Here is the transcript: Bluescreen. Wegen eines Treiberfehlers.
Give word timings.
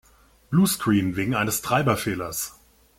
Bluescreen. 0.49 1.15
Wegen 1.15 1.35
eines 1.35 1.61
Treiberfehlers. 1.61 2.59